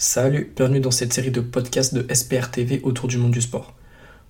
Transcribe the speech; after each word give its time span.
Salut, 0.00 0.52
bienvenue 0.54 0.78
dans 0.78 0.92
cette 0.92 1.12
série 1.12 1.32
de 1.32 1.40
podcasts 1.40 1.92
de 1.92 2.06
SPR 2.14 2.52
TV 2.52 2.80
autour 2.84 3.08
du 3.08 3.18
monde 3.18 3.32
du 3.32 3.40
sport. 3.40 3.74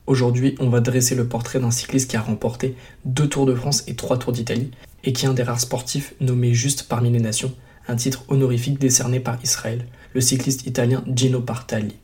Aujourd'hui, 0.06 0.54
on 0.60 0.70
va 0.70 0.80
dresser 0.80 1.14
le 1.14 1.28
portrait 1.28 1.60
d'un 1.60 1.70
cycliste 1.70 2.08
qui 2.10 2.16
a 2.16 2.22
remporté 2.22 2.74
deux 3.04 3.28
Tours 3.28 3.44
de 3.44 3.54
France 3.54 3.84
et 3.86 3.94
trois 3.94 4.16
Tours 4.16 4.32
d'Italie, 4.32 4.70
et 5.04 5.12
qui 5.12 5.26
est 5.26 5.28
un 5.28 5.34
des 5.34 5.42
rares 5.42 5.60
sportifs 5.60 6.14
nommés 6.22 6.54
juste 6.54 6.84
parmi 6.88 7.10
les 7.10 7.20
nations, 7.20 7.52
un 7.86 7.96
titre 7.96 8.24
honorifique 8.28 8.78
décerné 8.78 9.20
par 9.20 9.38
Israël, 9.44 9.84
le 10.14 10.22
cycliste 10.22 10.66
italien 10.66 11.04
Gino 11.14 11.40
Bartali. 11.40 11.96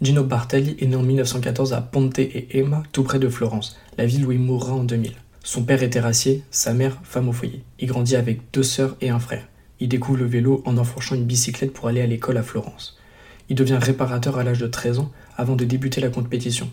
Gino 0.00 0.22
Bartali 0.22 0.76
est 0.78 0.86
né 0.86 0.94
en 0.94 1.02
1914 1.02 1.72
à 1.72 1.80
Ponte 1.80 2.20
et 2.20 2.56
Ema, 2.56 2.84
tout 2.92 3.02
près 3.02 3.18
de 3.18 3.28
Florence, 3.28 3.76
la 3.96 4.06
ville 4.06 4.24
où 4.24 4.30
il 4.30 4.38
mourra 4.38 4.72
en 4.72 4.84
2000. 4.84 5.14
Son 5.42 5.64
père 5.64 5.82
est 5.82 5.90
terrassier, 5.90 6.44
sa 6.52 6.72
mère 6.72 7.00
femme 7.02 7.28
au 7.28 7.32
foyer. 7.32 7.64
Il 7.80 7.88
grandit 7.88 8.14
avec 8.14 8.40
deux 8.52 8.62
sœurs 8.62 8.96
et 9.00 9.10
un 9.10 9.18
frère. 9.18 9.48
Il 9.80 9.88
découvre 9.88 10.18
le 10.18 10.26
vélo 10.26 10.62
en 10.66 10.78
enfourchant 10.78 11.16
une 11.16 11.24
bicyclette 11.24 11.72
pour 11.72 11.88
aller 11.88 12.00
à 12.00 12.06
l'école 12.06 12.36
à 12.36 12.44
Florence. 12.44 12.96
Il 13.48 13.56
devient 13.56 13.78
réparateur 13.80 14.38
à 14.38 14.44
l'âge 14.44 14.60
de 14.60 14.68
13 14.68 15.00
ans 15.00 15.10
avant 15.36 15.56
de 15.56 15.64
débuter 15.64 16.00
la 16.00 16.10
compétition. 16.10 16.70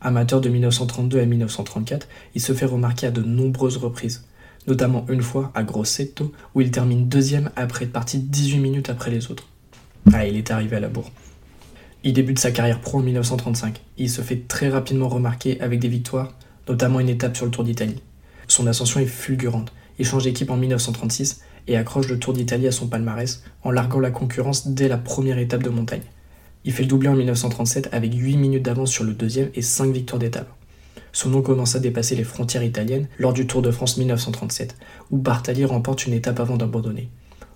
Amateur 0.00 0.40
de 0.40 0.48
1932 0.48 1.20
à 1.20 1.26
1934, 1.26 2.08
il 2.34 2.40
se 2.40 2.54
fait 2.54 2.64
remarquer 2.64 3.08
à 3.08 3.10
de 3.10 3.22
nombreuses 3.22 3.76
reprises, 3.76 4.24
notamment 4.66 5.04
une 5.10 5.22
fois 5.22 5.52
à 5.54 5.62
Grosseto 5.62 6.32
où 6.54 6.62
il 6.62 6.70
termine 6.70 7.06
deuxième 7.06 7.50
après 7.54 7.84
être 7.84 7.92
parti 7.92 8.18
18 8.18 8.58
minutes 8.60 8.88
après 8.88 9.10
les 9.10 9.30
autres. 9.30 9.46
Ah, 10.10 10.26
il 10.26 10.38
est 10.38 10.50
arrivé 10.50 10.76
à 10.76 10.80
la 10.80 10.88
bourre. 10.88 11.10
Il 12.04 12.14
débute 12.14 12.40
sa 12.40 12.50
carrière 12.50 12.80
pro 12.80 12.98
en 12.98 13.02
1935. 13.02 13.80
Il 13.96 14.10
se 14.10 14.22
fait 14.22 14.48
très 14.48 14.68
rapidement 14.68 15.08
remarquer 15.08 15.60
avec 15.60 15.78
des 15.78 15.88
victoires, 15.88 16.34
notamment 16.68 16.98
une 16.98 17.08
étape 17.08 17.36
sur 17.36 17.44
le 17.44 17.52
Tour 17.52 17.62
d'Italie. 17.62 18.02
Son 18.48 18.66
ascension 18.66 18.98
est 18.98 19.06
fulgurante. 19.06 19.72
Il 20.00 20.06
change 20.06 20.24
d'équipe 20.24 20.50
en 20.50 20.56
1936 20.56 21.42
et 21.68 21.76
accroche 21.76 22.08
le 22.08 22.18
Tour 22.18 22.32
d'Italie 22.32 22.66
à 22.66 22.72
son 22.72 22.88
palmarès 22.88 23.44
en 23.62 23.70
larguant 23.70 24.00
la 24.00 24.10
concurrence 24.10 24.66
dès 24.66 24.88
la 24.88 24.98
première 24.98 25.38
étape 25.38 25.62
de 25.62 25.70
montagne. 25.70 26.02
Il 26.64 26.72
fait 26.72 26.82
le 26.82 26.88
doublé 26.88 27.08
en 27.08 27.14
1937 27.14 27.90
avec 27.92 28.12
8 28.14 28.36
minutes 28.36 28.64
d'avance 28.64 28.90
sur 28.90 29.04
le 29.04 29.12
deuxième 29.12 29.50
et 29.54 29.62
5 29.62 29.92
victoires 29.92 30.18
d'étape. 30.18 30.52
Son 31.12 31.30
nom 31.30 31.42
commence 31.42 31.76
à 31.76 31.80
dépasser 31.80 32.16
les 32.16 32.24
frontières 32.24 32.64
italiennes 32.64 33.06
lors 33.18 33.32
du 33.32 33.46
Tour 33.46 33.62
de 33.62 33.70
France 33.70 33.96
1937, 33.96 34.76
où 35.12 35.18
Bartali 35.18 35.64
remporte 35.64 36.06
une 36.06 36.14
étape 36.14 36.40
avant 36.40 36.56
d'abandonner. 36.56 37.10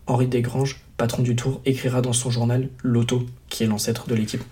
Henri 0.06 0.28
Desgranges, 0.28 0.80
patron 0.96 1.22
du 1.22 1.34
Tour, 1.34 1.60
écrira 1.64 2.00
dans 2.00 2.12
son 2.12 2.30
journal 2.30 2.68
L'Auto, 2.82 3.26
qui 3.48 3.64
est 3.64 3.66
l'ancêtre 3.66 4.06
de 4.06 4.14
l'équipe. 4.14 4.42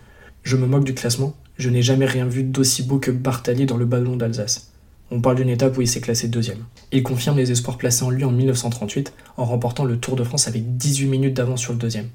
Je 0.42 0.56
me 0.56 0.66
moque 0.66 0.84
du 0.84 0.94
classement, 0.94 1.34
je 1.58 1.70
n'ai 1.70 1.82
jamais 1.82 2.06
rien 2.06 2.26
vu 2.26 2.42
d'aussi 2.42 2.82
beau 2.82 2.98
que 2.98 3.12
Bartali 3.12 3.64
dans 3.64 3.76
le 3.76 3.84
ballon 3.84 4.16
d'Alsace. 4.16 4.72
On 5.12 5.20
parle 5.20 5.36
d'une 5.36 5.48
étape 5.48 5.78
où 5.78 5.82
il 5.82 5.86
s'est 5.86 6.00
classé 6.00 6.26
deuxième. 6.26 6.64
Il 6.90 7.04
confirme 7.04 7.36
les 7.36 7.52
espoirs 7.52 7.78
placés 7.78 8.02
en 8.02 8.10
lui 8.10 8.24
en 8.24 8.32
1938 8.32 9.12
en 9.36 9.44
remportant 9.44 9.84
le 9.84 9.98
Tour 9.98 10.16
de 10.16 10.24
France 10.24 10.48
avec 10.48 10.76
18 10.76 11.06
minutes 11.06 11.34
d'avance 11.34 11.60
sur 11.60 11.72
le 11.72 11.78
deuxième. 11.78 12.08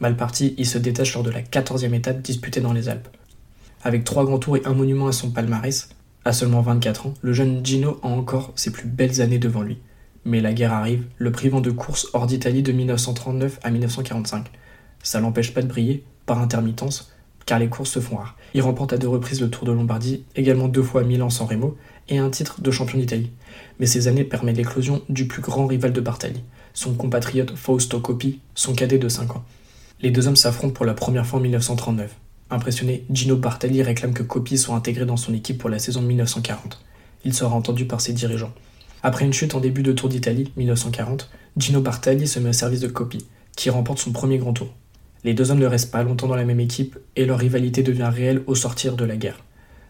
Mal 0.00 0.16
parti, 0.16 0.54
il 0.58 0.66
se 0.66 0.78
détache 0.78 1.14
lors 1.14 1.22
de 1.22 1.30
la 1.30 1.40
14e 1.40 1.94
étape 1.94 2.20
disputée 2.20 2.60
dans 2.60 2.74
les 2.74 2.90
Alpes. 2.90 3.08
Avec 3.82 4.04
trois 4.04 4.24
grands 4.24 4.38
tours 4.38 4.58
et 4.58 4.62
un 4.66 4.74
monument 4.74 5.06
à 5.06 5.12
son 5.12 5.30
palmarès, 5.30 5.88
à 6.24 6.32
seulement 6.32 6.60
24 6.60 7.06
ans, 7.06 7.14
le 7.22 7.32
jeune 7.32 7.64
Gino 7.64 7.98
a 8.02 8.08
encore 8.08 8.52
ses 8.54 8.70
plus 8.70 8.86
belles 8.86 9.22
années 9.22 9.38
devant 9.38 9.62
lui. 9.62 9.78
Mais 10.24 10.40
la 10.40 10.52
guerre 10.52 10.72
arrive, 10.72 11.04
le 11.18 11.32
privant 11.32 11.60
de 11.60 11.70
course 11.70 12.08
hors 12.12 12.26
d'Italie 12.26 12.62
de 12.62 12.72
1939 12.72 13.58
à 13.62 13.70
1945. 13.70 14.46
Ça 15.02 15.20
l'empêche 15.20 15.52
pas 15.52 15.62
de 15.62 15.66
briller, 15.66 16.04
par 16.26 16.40
intermittence, 16.40 17.12
car 17.44 17.58
les 17.58 17.68
courses 17.68 17.90
se 17.90 18.00
font 18.00 18.16
rares. 18.16 18.36
Il 18.54 18.62
remporte 18.62 18.92
à 18.92 18.98
deux 18.98 19.08
reprises 19.08 19.40
le 19.40 19.50
Tour 19.50 19.66
de 19.66 19.72
Lombardie, 19.72 20.24
également 20.36 20.68
deux 20.68 20.82
fois 20.82 21.02
Milan-San 21.02 21.46
Remo, 21.46 21.76
et 22.08 22.18
un 22.18 22.30
titre 22.30 22.60
de 22.60 22.70
champion 22.70 22.98
d'Italie. 22.98 23.30
Mais 23.80 23.86
ces 23.86 24.08
années 24.08 24.24
permettent 24.24 24.56
l'éclosion 24.56 25.02
du 25.08 25.26
plus 25.26 25.42
grand 25.42 25.66
rival 25.66 25.92
de 25.92 26.00
Bartali, 26.00 26.42
son 26.74 26.94
compatriote 26.94 27.56
Fausto 27.56 28.00
Coppi, 28.00 28.40
son 28.54 28.74
cadet 28.74 28.98
de 28.98 29.08
5 29.08 29.36
ans. 29.36 29.44
Les 30.00 30.10
deux 30.10 30.26
hommes 30.26 30.36
s'affrontent 30.36 30.74
pour 30.74 30.84
la 30.84 30.94
première 30.94 31.26
fois 31.26 31.38
en 31.38 31.42
1939. 31.42 32.14
Impressionné, 32.50 33.04
Gino 33.10 33.36
Bartali 33.36 33.82
réclame 33.82 34.12
que 34.12 34.22
Coppi 34.22 34.58
soit 34.58 34.74
intégré 34.74 35.06
dans 35.06 35.16
son 35.16 35.32
équipe 35.32 35.58
pour 35.58 35.70
la 35.70 35.78
saison 35.78 36.02
1940. 36.02 36.84
Il 37.24 37.34
sera 37.34 37.54
entendu 37.54 37.86
par 37.86 38.00
ses 38.00 38.12
dirigeants. 38.12 38.52
Après 39.04 39.24
une 39.24 39.32
chute 39.32 39.56
en 39.56 39.60
début 39.60 39.82
de 39.82 39.90
Tour 39.90 40.08
d'Italie, 40.08 40.52
1940, 40.56 41.28
Gino 41.56 41.80
Bartali 41.80 42.28
se 42.28 42.38
met 42.38 42.50
au 42.50 42.52
service 42.52 42.78
de 42.78 42.86
Coppi, 42.86 43.26
qui 43.56 43.68
remporte 43.68 43.98
son 43.98 44.12
premier 44.12 44.38
grand 44.38 44.52
tour. 44.52 44.68
Les 45.24 45.34
deux 45.34 45.50
hommes 45.50 45.58
ne 45.58 45.66
restent 45.66 45.90
pas 45.90 46.04
longtemps 46.04 46.28
dans 46.28 46.36
la 46.36 46.44
même 46.44 46.60
équipe 46.60 46.96
et 47.16 47.26
leur 47.26 47.38
rivalité 47.38 47.82
devient 47.82 48.10
réelle 48.12 48.42
au 48.46 48.54
sortir 48.54 48.94
de 48.94 49.04
la 49.04 49.16
guerre. 49.16 49.42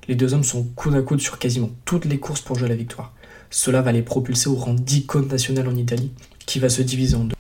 Les 0.09 0.15
deux 0.15 0.33
hommes 0.33 0.45
sont 0.45 0.65
coude 0.77 0.95
à 0.95 1.03
coude 1.03 1.21
sur 1.21 1.39
quasiment 1.39 1.71
toutes 1.85 2.07
les 2.07 2.19
courses 2.19 2.41
pour 2.41 2.59
jouer 2.59 2.71
la 2.71 2.75
victoire. 2.75 3.13
Cela 3.51 3.83
va 3.83 3.93
les 3.93 4.01
propulser 4.01 4.49
au 4.49 4.57
rang 4.57 4.73
d'icône 4.73 5.29
nationale 5.29 5.69
en 5.69 5.77
Italie, 5.77 6.11
qui 6.47 6.59
va 6.59 6.71
se 6.71 6.81
diviser 6.81 7.17
en 7.17 7.25
deux. 7.25 7.37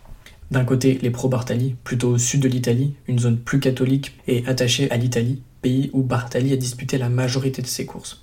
D'un 0.51 0.65
côté, 0.65 0.99
les 1.01 1.11
pro-Bartali, 1.11 1.77
plutôt 1.85 2.11
au 2.11 2.19
sud 2.19 2.43
de 2.43 2.49
l'Italie, 2.49 2.93
une 3.09 3.19
zone 3.19 3.39
plus 3.39 3.61
catholique 3.61 4.13
et 4.29 4.45
attachée 4.47 4.91
à 4.91 4.99
l'Italie, 4.99 5.41
pays 5.63 5.89
où 5.95 6.03
Bartali 6.03 6.53
a 6.53 6.57
disputé 6.57 6.99
la 6.99 7.09
majorité 7.09 7.63
de 7.63 7.67
ses 7.67 7.87
courses. 7.87 8.23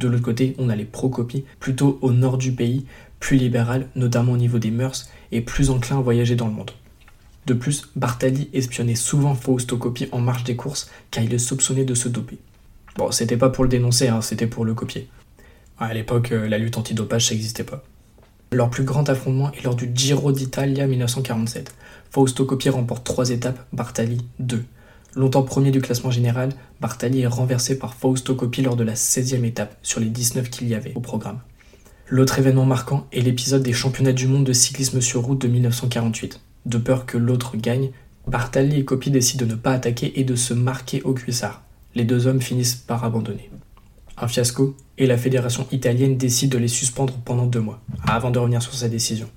De 0.00 0.08
l'autre 0.08 0.24
côté, 0.24 0.54
on 0.56 0.70
a 0.70 0.76
les 0.76 0.86
pro-copies, 0.86 1.44
plutôt 1.58 1.98
au 2.00 2.12
nord 2.12 2.38
du 2.38 2.52
pays, 2.52 2.86
plus 3.18 3.36
libéral, 3.36 3.86
notamment 3.96 4.32
au 4.32 4.38
niveau 4.38 4.58
des 4.58 4.70
mœurs, 4.70 5.10
et 5.30 5.42
plus 5.42 5.68
enclin 5.68 5.98
à 5.98 6.00
voyager 6.00 6.36
dans 6.36 6.46
le 6.46 6.54
monde. 6.54 6.70
De 7.46 7.52
plus, 7.52 7.90
Bartali 7.96 8.48
espionnait 8.54 8.94
souvent 8.94 9.34
Fausto 9.34 9.76
Coppi 9.76 10.08
en 10.10 10.20
marge 10.20 10.44
des 10.44 10.56
courses, 10.56 10.90
car 11.10 11.22
il 11.22 11.30
le 11.30 11.36
soupçonnait 11.36 11.84
de 11.84 11.92
se 11.92 12.08
doper. 12.08 12.38
Bon, 12.96 13.10
c'était 13.10 13.36
pas 13.36 13.50
pour 13.50 13.62
le 13.62 13.68
dénoncer, 13.68 14.08
hein, 14.08 14.22
c'était 14.22 14.46
pour 14.46 14.64
le 14.64 14.72
copier. 14.72 15.06
À 15.78 15.92
l'époque, 15.92 16.32
euh, 16.32 16.48
la 16.48 16.56
lutte 16.56 16.78
antidopage, 16.78 17.26
ça 17.26 17.34
n'existait 17.34 17.64
pas. 17.64 17.84
Leur 18.52 18.70
plus 18.70 18.84
grand 18.84 19.06
affrontement 19.10 19.52
est 19.52 19.62
lors 19.64 19.74
du 19.74 19.90
Giro 19.94 20.32
d'Italia 20.32 20.86
1947. 20.86 21.74
Fausto 22.10 22.46
Coppi 22.46 22.70
remporte 22.70 23.04
trois 23.04 23.28
étapes, 23.28 23.66
Bartali 23.74 24.24
deux. 24.38 24.64
Longtemps 25.14 25.42
premier 25.42 25.70
du 25.72 25.80
classement 25.80 26.10
général, 26.10 26.50
Bartali 26.80 27.22
est 27.22 27.26
renversé 27.26 27.78
par 27.78 27.94
Fausto 27.94 28.34
Coppi 28.34 28.62
lors 28.62 28.76
de 28.76 28.84
la 28.84 28.94
16e 28.94 29.44
étape 29.44 29.76
sur 29.82 30.00
les 30.00 30.08
19 30.08 30.50
qu'il 30.50 30.68
y 30.68 30.74
avait 30.74 30.92
au 30.94 31.00
programme. 31.00 31.40
L'autre 32.08 32.38
événement 32.38 32.64
marquant 32.64 33.06
est 33.12 33.20
l'épisode 33.20 33.62
des 33.62 33.72
championnats 33.72 34.12
du 34.12 34.26
monde 34.26 34.44
de 34.44 34.52
cyclisme 34.52 35.00
sur 35.00 35.22
route 35.22 35.40
de 35.40 35.48
1948. 35.48 36.40
De 36.66 36.78
peur 36.78 37.06
que 37.06 37.18
l'autre 37.18 37.56
gagne, 37.56 37.90
Bartali 38.26 38.80
et 38.80 38.84
Coppi 38.84 39.10
décident 39.10 39.46
de 39.46 39.50
ne 39.50 39.56
pas 39.56 39.72
attaquer 39.72 40.20
et 40.20 40.24
de 40.24 40.36
se 40.36 40.54
marquer 40.54 41.02
au 41.02 41.14
cuissard. 41.14 41.62
Les 41.94 42.04
deux 42.04 42.26
hommes 42.26 42.40
finissent 42.40 42.74
par 42.74 43.04
abandonner. 43.04 43.50
Un 44.16 44.28
fiasco, 44.28 44.76
et 44.98 45.06
la 45.06 45.16
fédération 45.16 45.66
italienne 45.72 46.18
décide 46.18 46.52
de 46.52 46.58
les 46.58 46.68
suspendre 46.68 47.14
pendant 47.24 47.46
deux 47.46 47.60
mois, 47.60 47.80
avant 48.06 48.30
de 48.30 48.38
revenir 48.38 48.62
sur 48.62 48.74
sa 48.74 48.88
décision. 48.88 49.28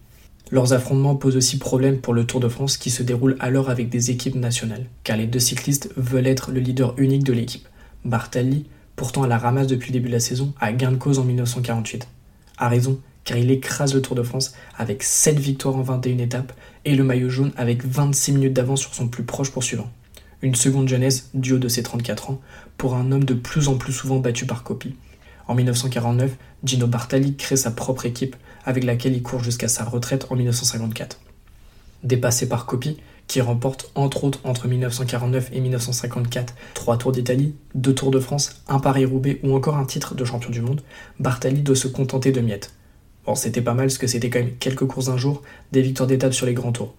Leurs 0.54 0.72
affrontements 0.74 1.16
posent 1.16 1.36
aussi 1.36 1.58
problème 1.58 1.98
pour 1.98 2.14
le 2.14 2.28
Tour 2.28 2.40
de 2.40 2.48
France 2.48 2.78
qui 2.78 2.92
se 2.92 3.02
déroule 3.02 3.38
alors 3.40 3.72
avec 3.72 3.90
des 3.90 4.12
équipes 4.12 4.36
nationales, 4.36 4.86
car 5.04 5.18
les 5.18 5.26
deux 5.26 5.40
cyclistes 5.40 5.90
veulent 5.98 6.28
être 6.28 6.52
le 6.52 6.60
leader 6.60 6.94
unique 7.00 7.24
de 7.24 7.34
l'équipe. 7.34 7.68
Bartali, 8.06 8.68
pourtant 8.96 9.24
à 9.24 9.28
la 9.28 9.40
ramasse 9.40 9.66
depuis 9.66 9.90
le 9.90 9.94
début 9.94 10.10
de 10.10 10.14
la 10.14 10.20
saison, 10.20 10.54
a 10.62 10.72
gain 10.72 10.92
de 10.92 10.98
cause 10.98 11.18
en 11.18 11.24
1948. 11.24 12.08
A 12.60 12.70
raison, 12.70 13.00
car 13.24 13.40
il 13.40 13.50
écrase 13.50 13.96
le 13.96 14.04
Tour 14.04 14.16
de 14.16 14.22
France 14.22 14.54
avec 14.78 15.02
7 15.02 15.40
victoires 15.40 15.76
en 15.76 15.82
21 15.82 16.20
étapes 16.20 16.54
et 16.86 16.94
le 16.94 17.04
maillot 17.04 17.30
jaune 17.30 17.52
avec 17.58 17.84
26 17.84 18.34
minutes 18.34 18.54
d'avance 18.54 18.82
sur 18.82 18.94
son 18.94 19.08
plus 19.08 19.24
proche 19.24 19.50
poursuivant. 19.50 19.90
Une 20.44 20.54
seconde 20.54 20.88
jeunesse 20.88 21.32
du 21.34 21.54
haut 21.54 21.58
de 21.58 21.68
ses 21.68 21.82
34 21.82 22.30
ans 22.30 22.40
pour 22.78 22.94
un 22.94 23.12
homme 23.12 23.24
de 23.24 23.34
plus 23.34 23.70
en 23.70 23.78
plus 23.78 23.92
souvent 23.92 24.20
battu 24.20 24.46
par 24.46 24.62
copie. 24.62 24.94
En 25.48 25.56
1949, 25.56 26.32
Gino 26.64 26.88
Bartali 26.88 27.36
crée 27.36 27.58
sa 27.58 27.72
propre 27.72 28.06
équipe 28.06 28.36
avec 28.66 28.84
laquelle 28.84 29.14
il 29.14 29.24
court 29.24 29.44
jusqu'à 29.44 29.68
sa 29.68 29.84
retraite 29.84 30.28
en 30.30 30.36
1954. 30.36 31.20
Dépassé 32.04 32.48
par 32.48 32.66
Coppi, 32.66 32.98
qui 33.28 33.42
remporte 33.42 33.92
entre 33.96 34.24
autres 34.26 34.40
entre 34.44 34.68
1949 34.68 35.50
et 35.54 35.60
1954 35.60 36.54
trois 36.74 36.98
Tours 36.98 37.12
d'Italie, 37.12 37.56
deux 37.76 37.94
Tours 37.94 38.12
de 38.12 38.20
France, 38.20 38.62
un 38.68 38.80
Paris-Roubaix 38.80 39.40
ou 39.44 39.56
encore 39.56 39.78
un 39.78 39.86
titre 39.86 40.16
de 40.16 40.26
champion 40.26 40.50
du 40.50 40.62
monde, 40.62 40.82
Bartali 41.20 41.62
doit 41.62 41.76
se 41.76 41.88
contenter 41.88 42.32
de 42.32 42.42
miettes. 42.42 42.74
Bon, 43.26 43.36
c'était 43.36 43.62
pas 43.62 43.74
mal 43.74 43.88
parce 43.88 43.98
que 43.98 44.08
c'était 44.08 44.30
quand 44.30 44.40
même 44.40 44.56
quelques 44.60 44.86
courses 44.86 45.06
d'un 45.06 45.18
jour, 45.18 45.42
des 45.72 45.82
victoires 45.82 46.08
d'étape 46.08 46.34
sur 46.34 46.46
les 46.46 46.54
grands 46.54 46.74
tours. 46.74 46.94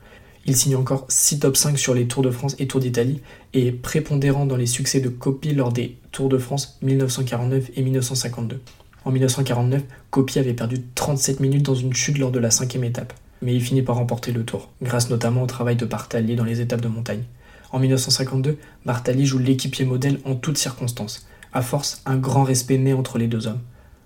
Il 0.46 0.56
signe 0.56 0.76
encore 0.76 1.06
6 1.08 1.40
top 1.40 1.56
5 1.56 1.78
sur 1.78 1.94
les 1.94 2.06
Tours 2.06 2.22
de 2.22 2.30
France 2.30 2.54
et 2.58 2.66
Tours 2.66 2.80
d'Italie 2.80 3.22
et 3.54 3.68
est 3.68 3.72
prépondérant 3.72 4.44
dans 4.44 4.56
les 4.56 4.66
succès 4.66 5.00
de 5.00 5.08
Coppi 5.08 5.54
lors 5.54 5.72
des 5.72 5.96
Tours 6.12 6.28
de 6.28 6.36
France 6.36 6.78
1949 6.82 7.70
et 7.76 7.82
1952. 7.82 8.60
En 9.06 9.10
1949, 9.10 9.82
Coppi 10.10 10.38
avait 10.38 10.52
perdu 10.52 10.82
37 10.94 11.40
minutes 11.40 11.62
dans 11.62 11.74
une 11.74 11.94
chute 11.94 12.18
lors 12.18 12.30
de 12.30 12.38
la 12.38 12.50
cinquième 12.50 12.84
étape, 12.84 13.14
mais 13.40 13.54
il 13.54 13.62
finit 13.62 13.80
par 13.80 13.96
remporter 13.96 14.32
le 14.32 14.44
tour, 14.44 14.70
grâce 14.82 15.08
notamment 15.08 15.42
au 15.42 15.46
travail 15.46 15.76
de 15.76 15.86
Bartali 15.86 16.36
dans 16.36 16.44
les 16.44 16.60
étapes 16.60 16.82
de 16.82 16.88
montagne. 16.88 17.24
En 17.72 17.78
1952, 17.78 18.58
Bartali 18.84 19.24
joue 19.24 19.38
l'équipier 19.38 19.86
modèle 19.86 20.20
en 20.26 20.34
toutes 20.34 20.58
circonstances. 20.58 21.26
À 21.54 21.62
force, 21.62 22.02
un 22.04 22.16
grand 22.16 22.44
respect 22.44 22.78
naît 22.78 22.92
entre 22.92 23.16
les 23.16 23.28
deux 23.28 23.46
hommes. 23.46 23.60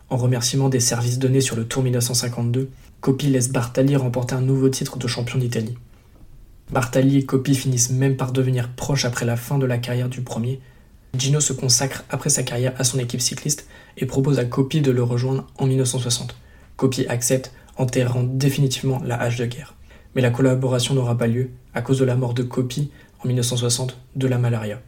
En 0.08 0.16
remerciement 0.16 0.68
des 0.68 0.80
services 0.80 1.18
donnés 1.18 1.40
sur 1.40 1.56
le 1.56 1.66
Tour 1.66 1.82
1952, 1.82 2.70
Coppi 3.00 3.26
laisse 3.26 3.50
Bartali 3.50 3.96
remporter 3.96 4.36
un 4.36 4.40
nouveau 4.40 4.68
titre 4.68 4.98
de 4.98 5.06
champion 5.08 5.38
d'Italie. 5.38 5.74
Bartali 6.70 7.16
et 7.16 7.24
Coppi 7.24 7.54
finissent 7.54 7.90
même 7.90 8.16
par 8.16 8.32
devenir 8.32 8.68
proches 8.68 9.06
après 9.06 9.24
la 9.24 9.36
fin 9.36 9.58
de 9.58 9.66
la 9.66 9.78
carrière 9.78 10.08
du 10.08 10.20
premier, 10.20 10.60
Gino 11.16 11.40
se 11.40 11.54
consacre 11.54 12.04
après 12.10 12.28
sa 12.28 12.42
carrière 12.42 12.74
à 12.78 12.84
son 12.84 12.98
équipe 12.98 13.22
cycliste 13.22 13.66
et 13.96 14.04
propose 14.04 14.38
à 14.38 14.44
Coppi 14.44 14.82
de 14.82 14.90
le 14.90 15.02
rejoindre 15.02 15.46
en 15.56 15.66
1960. 15.66 16.36
Coppi 16.76 17.06
accepte, 17.06 17.52
enterrant 17.76 18.22
définitivement 18.22 19.00
la 19.04 19.20
hache 19.20 19.38
de 19.38 19.46
guerre. 19.46 19.74
Mais 20.14 20.22
la 20.22 20.30
collaboration 20.30 20.94
n'aura 20.94 21.16
pas 21.16 21.26
lieu 21.26 21.50
à 21.74 21.80
cause 21.80 21.98
de 21.98 22.04
la 22.04 22.16
mort 22.16 22.34
de 22.34 22.42
Coppi 22.42 22.90
en 23.24 23.28
1960 23.28 23.98
de 24.16 24.26
la 24.26 24.38
malaria. 24.38 24.80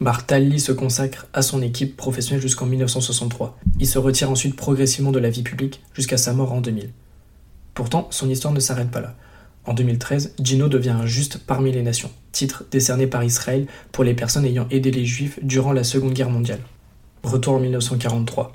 Bartali 0.00 0.60
se 0.60 0.72
consacre 0.72 1.26
à 1.32 1.40
son 1.40 1.62
équipe 1.62 1.96
professionnelle 1.96 2.42
jusqu'en 2.42 2.66
1963. 2.66 3.58
Il 3.78 3.86
se 3.86 3.98
retire 3.98 4.30
ensuite 4.30 4.56
progressivement 4.56 5.12
de 5.12 5.18
la 5.18 5.30
vie 5.30 5.42
publique 5.42 5.82
jusqu'à 5.94 6.18
sa 6.18 6.34
mort 6.34 6.52
en 6.52 6.60
2000. 6.60 6.90
Pourtant, 7.72 8.08
son 8.10 8.28
histoire 8.28 8.52
ne 8.52 8.60
s'arrête 8.60 8.90
pas 8.90 9.00
là. 9.00 9.16
En 9.66 9.72
2013, 9.72 10.34
Gino 10.42 10.68
devient 10.68 10.90
un 10.90 11.06
juste 11.06 11.38
parmi 11.38 11.72
les 11.72 11.82
nations, 11.82 12.10
titre 12.32 12.64
décerné 12.70 13.06
par 13.06 13.24
Israël 13.24 13.66
pour 13.92 14.04
les 14.04 14.14
personnes 14.14 14.44
ayant 14.44 14.68
aidé 14.70 14.90
les 14.90 15.06
Juifs 15.06 15.38
durant 15.42 15.72
la 15.72 15.84
Seconde 15.84 16.12
Guerre 16.12 16.30
mondiale. 16.30 16.60
Retour 17.22 17.54
en 17.54 17.60
1943. 17.60 18.52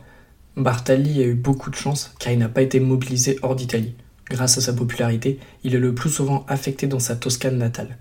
Bartali 0.55 1.23
a 1.23 1.25
eu 1.25 1.33
beaucoup 1.33 1.71
de 1.71 1.75
chance 1.75 2.13
car 2.19 2.31
il 2.31 2.39
n'a 2.39 2.49
pas 2.49 2.61
été 2.61 2.79
mobilisé 2.79 3.39
hors 3.41 3.55
d'Italie. 3.55 3.95
Grâce 4.29 4.59
à 4.59 4.61
sa 4.61 4.73
popularité, 4.73 5.39
il 5.63 5.73
est 5.73 5.79
le 5.79 5.95
plus 5.95 6.11
souvent 6.11 6.45
affecté 6.47 6.85
dans 6.85 6.99
sa 6.99 7.15
Toscane 7.15 7.57
natale. 7.57 7.97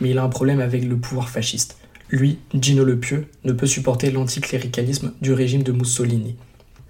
Mais 0.00 0.10
il 0.10 0.18
a 0.18 0.22
un 0.22 0.28
problème 0.28 0.60
avec 0.60 0.84
le 0.84 0.96
pouvoir 0.96 1.28
fasciste. 1.28 1.76
Lui, 2.10 2.38
Gino 2.54 2.84
le 2.84 2.98
Pieux, 2.98 3.26
ne 3.42 3.52
peut 3.52 3.66
supporter 3.66 4.12
l'anticléricalisme 4.12 5.12
du 5.20 5.32
régime 5.32 5.64
de 5.64 5.72
Mussolini. 5.72 6.36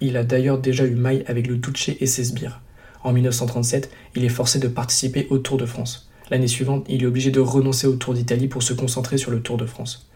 Il 0.01 0.17
a 0.17 0.23
d'ailleurs 0.23 0.59
déjà 0.59 0.85
eu 0.85 0.93
maille 0.93 1.23
avec 1.27 1.47
le 1.47 1.57
Duce 1.57 1.89
et 1.99 2.05
ses 2.05 2.25
sbires. 2.25 2.61
En 3.05 3.13
1937, 3.13 3.91
il 4.15 4.25
est 4.25 4.29
forcé 4.29 4.57
de 4.57 4.67
participer 4.67 5.27
au 5.29 5.37
Tour 5.37 5.57
de 5.57 5.67
France. 5.67 6.09
L'année 6.31 6.47
suivante, 6.47 6.87
il 6.89 7.03
est 7.03 7.05
obligé 7.05 7.29
de 7.29 7.39
renoncer 7.39 7.85
au 7.85 7.95
Tour 7.97 8.15
d'Italie 8.15 8.47
pour 8.47 8.63
se 8.63 8.73
concentrer 8.73 9.19
sur 9.19 9.29
le 9.29 9.41
Tour 9.41 9.57
de 9.57 9.67
France. 9.67 10.09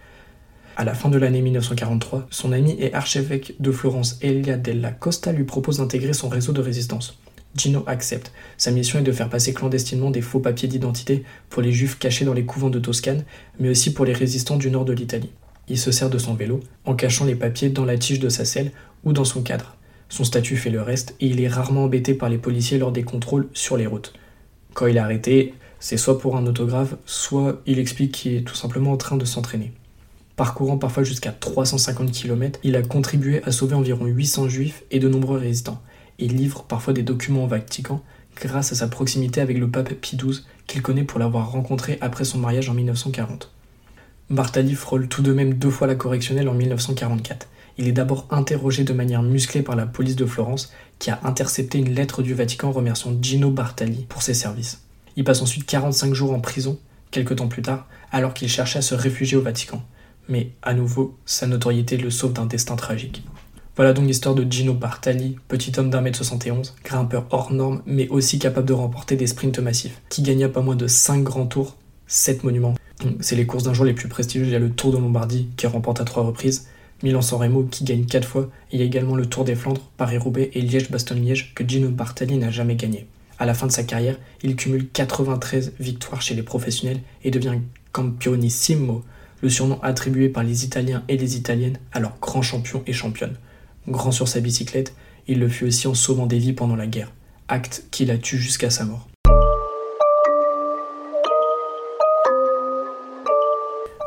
À 0.75 0.83
la 0.83 0.95
fin 0.95 1.09
de 1.09 1.19
l'année 1.19 1.44
1943, 1.44 2.25
son 2.31 2.51
ami 2.51 2.75
et 2.80 2.91
archevêque 2.95 3.53
de 3.59 3.71
Florence 3.71 4.18
Elia 4.24 4.57
della 4.57 4.89
Costa 4.89 5.31
lui 5.31 5.44
propose 5.44 5.77
d'intégrer 5.77 6.13
son 6.13 6.30
réseau 6.30 6.51
de 6.51 6.62
résistance. 6.62 7.19
Gino 7.56 7.83
accepte. 7.86 8.31
Sa 8.57 8.71
mission 8.71 8.97
est 8.97 9.03
de 9.03 9.12
faire 9.12 9.30
passer 9.30 9.53
clandestinement 9.53 10.09
des 10.09 10.21
faux 10.21 10.39
papiers 10.39 10.68
d'identité 10.68 11.24
pour 11.51 11.62
les 11.62 11.71
juifs 11.71 12.00
cachés 12.00 12.25
dans 12.25 12.33
les 12.33 12.45
couvents 12.45 12.71
de 12.71 12.80
Toscane, 12.80 13.24
mais 13.59 13.69
aussi 13.69 13.94
pour 13.94 14.06
les 14.06 14.13
résistants 14.13 14.57
du 14.57 14.71
nord 14.71 14.86
de 14.86 14.94
l'Italie. 14.94 15.30
Il 15.68 15.77
se 15.77 15.91
sert 15.91 16.09
de 16.09 16.18
son 16.18 16.33
vélo, 16.33 16.59
en 16.86 16.95
cachant 16.95 17.25
les 17.25 17.36
papiers 17.36 17.69
dans 17.69 17.86
la 17.86 18.00
tige 18.00 18.19
de 18.19 18.30
sa 18.30 18.45
selle 18.45 18.71
ou 19.03 19.13
dans 19.13 19.25
son 19.25 19.44
cadre. 19.44 19.75
Son 20.09 20.23
statut 20.23 20.57
fait 20.57 20.71
le 20.71 20.81
reste 20.81 21.15
et 21.19 21.27
il 21.27 21.39
est 21.39 21.47
rarement 21.47 21.83
embêté 21.83 22.15
par 22.15 22.29
les 22.29 22.39
policiers 22.39 22.79
lors 22.79 22.91
des 22.91 23.03
contrôles 23.03 23.47
sur 23.53 23.77
les 23.77 23.85
routes. 23.85 24.13
Quand 24.73 24.88
il 24.88 24.97
est 24.97 25.00
arrêté, 25.00 25.53
c'est 25.79 25.97
soit 25.97 26.19
pour 26.19 26.35
un 26.35 26.45
autographe, 26.47 26.95
soit 27.06 27.61
il 27.67 27.79
explique 27.79 28.11
qu'il 28.11 28.33
est 28.35 28.41
tout 28.41 28.56
simplement 28.56 28.91
en 28.91 28.97
train 28.97 29.17
de 29.17 29.25
s'entraîner. 29.25 29.71
Parcourant 30.35 30.77
parfois 30.77 31.03
jusqu'à 31.03 31.31
350 31.31 32.11
km, 32.11 32.59
il 32.63 32.75
a 32.75 32.81
contribué 32.81 33.44
à 33.44 33.51
sauver 33.51 33.75
environ 33.75 34.06
800 34.06 34.50
juifs 34.50 34.83
et 34.89 35.00
de 35.00 35.07
nombreux 35.07 35.38
résistants. 35.38 35.81
Il 36.17 36.35
livre 36.35 36.63
parfois 36.63 36.94
des 36.94 37.03
documents 37.03 37.44
au 37.44 37.47
Vatican 37.47 38.01
grâce 38.35 38.71
à 38.71 38.75
sa 38.75 38.88
proximité 38.88 39.41
avec 39.41 39.57
le 39.57 39.69
pape 39.69 39.94
Pie 39.94 40.17
XII 40.17 40.44
qu'il 40.65 40.81
connaît 40.81 41.03
pour 41.03 41.19
l'avoir 41.19 41.51
rencontré 41.51 41.97
après 42.01 42.23
son 42.23 42.39
mariage 42.39 42.69
en 42.69 42.73
1940. 42.73 43.51
Bartali 44.29 44.75
frôle 44.75 45.07
tout 45.07 45.21
de 45.21 45.33
même 45.33 45.55
deux 45.55 45.69
fois 45.69 45.88
la 45.88 45.95
correctionnelle 45.95 46.50
en 46.50 46.53
1944 46.53 47.47
il 47.79 47.87
est 47.87 47.93
d'abord 47.93 48.27
interrogé 48.29 48.83
de 48.83 48.91
manière 48.91 49.23
musclée 49.23 49.61
par 49.61 49.77
la 49.77 49.85
police 49.85 50.17
de 50.17 50.25
Florence, 50.25 50.71
qui 50.99 51.11
a 51.11 51.19
intercepté 51.23 51.77
une 51.77 51.93
lettre 51.95 52.21
du 52.21 52.33
Vatican 52.33 52.71
remerciant 52.71 53.15
Gino 53.21 53.51
Bartali 53.51 54.05
pour 54.09 54.21
ses 54.21 54.33
services. 54.33 54.81
Il 55.15 55.23
passe 55.23 55.41
ensuite 55.41 55.65
45 55.65 56.13
jours 56.13 56.33
en 56.33 56.41
prison, 56.41 56.77
quelques 57.09 57.37
temps 57.37 57.47
plus 57.47 57.61
tard, 57.61 57.87
alors 58.11 58.33
qu'il 58.33 58.49
cherchait 58.49 58.79
à 58.79 58.81
se 58.81 58.95
réfugier 58.95 59.37
au 59.37 59.41
Vatican. 59.41 59.81
Mais 60.27 60.51
à 60.61 60.73
nouveau, 60.73 61.17
sa 61.25 61.47
notoriété 61.47 61.95
le 61.95 62.09
sauve 62.09 62.33
d'un 62.33 62.45
destin 62.45 62.75
tragique. 62.75 63.23
Voilà 63.77 63.93
donc 63.93 64.07
l'histoire 64.07 64.35
de 64.35 64.45
Gino 64.49 64.73
Bartali, 64.73 65.37
petit 65.47 65.71
homme 65.79 65.89
d'un 65.89 66.01
mètre 66.01 66.17
71, 66.17 66.75
grimpeur 66.83 67.27
hors 67.29 67.53
norme, 67.53 67.81
mais 67.85 68.09
aussi 68.09 68.39
capable 68.39 68.67
de 68.67 68.73
remporter 68.73 69.15
des 69.15 69.27
sprints 69.27 69.59
massifs, 69.59 70.01
qui 70.09 70.21
gagna 70.21 70.49
pas 70.49 70.61
moins 70.61 70.75
de 70.75 70.87
5 70.87 71.23
grands 71.23 71.47
tours, 71.47 71.77
7 72.07 72.43
monuments. 72.43 72.75
C'est 73.21 73.37
les 73.37 73.45
courses 73.45 73.63
d'un 73.63 73.73
jour 73.73 73.85
les 73.85 73.93
plus 73.93 74.09
prestigieuses, 74.09 74.49
il 74.49 74.51
y 74.51 74.57
a 74.57 74.59
le 74.59 74.69
Tour 74.71 74.91
de 74.91 74.97
Lombardie, 74.97 75.47
qui 75.55 75.65
remporte 75.65 76.01
à 76.01 76.03
3 76.03 76.23
reprises, 76.23 76.67
Milan-San 77.01 77.40
Remo 77.40 77.63
qui 77.63 77.86
gagne 77.86 78.06
4 78.06 78.28
fois, 78.28 78.50
il 78.72 78.80
y 78.80 78.81
a 78.81 78.86
également 78.86 79.16
le 79.16 79.25
Tour 79.25 79.46
des 79.46 79.56
Flandres, 79.56 79.90
Paris-Roubaix 79.96 80.51
et 80.54 80.62
Liège-Bastogne-Liège 80.62 81.54
que 81.56 81.68
Gino 81.68 81.90
Bartali 81.90 82.38
n'a 82.38 82.51
jamais 82.51 82.75
gagné. 82.75 83.07
À 83.38 83.46
la 83.46 83.54
fin 83.54 83.68
de 83.68 83.72
sa 83.72 83.84
carrière, 83.84 84.18
il 84.44 84.57
cumule 84.57 84.90
93 84.90 85.74
victoires 85.80 86.22
chez 86.22 86.36
les 86.36 86.44
professionnels 86.44 87.00
et 87.24 87.31
devient 87.31 87.60
campionissimo, 87.94 89.04
le 89.42 89.50
surnom 89.50 89.80
attribué 89.81 90.28
par 90.28 90.44
les 90.44 90.66
Italiens 90.66 91.06
et 91.07 91.16
les 91.16 91.38
Italiennes 91.38 91.80
à 91.94 92.01
leurs 92.01 92.19
grands 92.19 92.42
champions 92.42 92.84
et 92.86 92.92
championnes. 92.92 93.38
Grand 93.88 94.12
sur 94.12 94.28
sa 94.28 94.42
bicyclette, 94.42 94.94
il 95.28 95.40
le 95.40 95.48
fut 95.48 95.66
aussi 95.66 95.88
en 95.88 95.94
sauvant 95.94 96.25
des 96.25 96.38
vies 96.38 96.51
pendant 96.51 96.75
la 96.75 96.88
guerre, 96.88 97.13
acte 97.48 97.86
qui 97.92 98.04
la 98.04 98.18
tue 98.18 98.38
jusqu'à 98.38 98.69
sa 98.69 98.84
mort. 98.84 99.07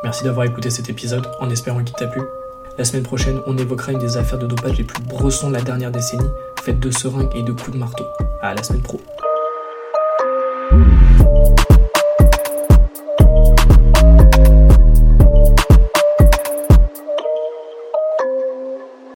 Merci 0.03 0.25
d'avoir 0.25 0.45
écouté 0.45 0.69
cet 0.69 0.89
épisode 0.89 1.27
en 1.39 1.49
espérant 1.49 1.83
qu'il 1.83 1.95
t'a 1.95 2.07
plu. 2.07 2.21
La 2.75 2.83
semaine 2.83 3.03
prochaine, 3.03 3.39
on 3.45 3.55
évoquera 3.55 3.91
une 3.91 3.99
des 3.99 4.17
affaires 4.17 4.39
de 4.39 4.47
dopage 4.47 4.77
les 4.77 4.83
plus 4.83 5.01
brossons 5.03 5.49
de 5.49 5.53
la 5.53 5.61
dernière 5.61 5.91
décennie, 5.91 6.25
faite 6.63 6.79
de 6.79 6.89
seringues 6.89 7.29
et 7.35 7.43
de 7.43 7.51
coups 7.51 7.71
de 7.71 7.77
marteau. 7.77 8.05
À 8.41 8.55
la 8.55 8.63
semaine 8.63 8.81
pro. 8.81 8.99